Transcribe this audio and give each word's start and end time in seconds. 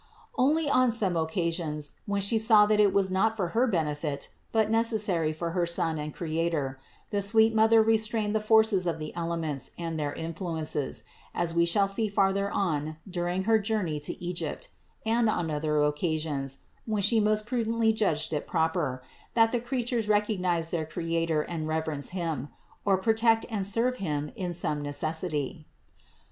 21. 0.35 0.49
Only 0.51 0.67
on 0.71 0.89
some 0.89 1.15
occasions, 1.15 1.91
when 2.07 2.21
She 2.21 2.37
knew 2.37 2.65
that 2.67 2.79
it 2.79 2.91
was 2.91 3.11
not 3.11 3.37
for 3.37 3.49
her 3.49 3.67
benefit 3.67 4.29
but 4.51 4.71
necessary 4.71 5.31
for 5.31 5.51
her 5.51 5.67
Son 5.67 5.99
and 5.99 6.11
Creator, 6.11 6.79
the 7.11 7.21
sweet 7.21 7.53
Mother 7.53 7.83
restrained 7.83 8.33
the 8.35 8.39
force 8.39 8.73
of 8.87 8.97
the 8.97 9.15
elements 9.15 9.69
and 9.77 9.99
their 9.99 10.11
influences, 10.13 11.03
as 11.35 11.53
we 11.53 11.67
shall 11.67 11.87
see 11.87 12.09
farther 12.09 12.49
on 12.49 12.97
during 13.07 13.43
her 13.43 13.59
journey 13.59 13.99
to 13.99 14.19
Egypt 14.19 14.69
and 15.05 15.29
on 15.29 15.51
other 15.51 15.79
occasions, 15.83 16.63
where 16.87 16.99
She 17.03 17.19
most 17.19 17.45
prudently 17.45 17.93
judged 17.93 18.33
it 18.33 18.47
proper, 18.47 19.03
that 19.35 19.51
the 19.51 19.59
creatures 19.59 20.09
recognize 20.09 20.71
their 20.71 20.87
Creator 20.87 21.43
and 21.43 21.67
reverence 21.67 22.09
Him, 22.09 22.49
or 22.85 22.97
protect 22.97 23.45
and 23.51 23.67
serve 23.67 23.97
Him 23.97 24.31
in 24.35 24.51
some 24.51 24.81
necessity 24.81 25.67
(Infr. 25.69 26.07